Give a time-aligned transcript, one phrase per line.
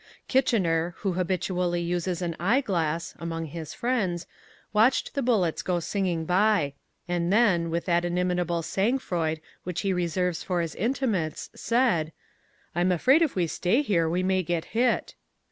[0.27, 4.25] "Kitchener, who habitually uses an eye glass (among his friends),
[4.73, 6.73] watched the bullets go singing by,
[7.07, 12.13] and then, with that inimitable sangfroid which he reserves for his intimates, said,
[12.73, 15.13] "'I'm afraid if we stay here we may get hit.'